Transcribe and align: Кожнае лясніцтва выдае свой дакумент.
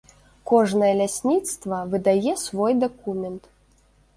Кожнае 0.51 0.89
лясніцтва 1.01 1.81
выдае 1.91 2.33
свой 2.45 2.73
дакумент. 2.85 3.43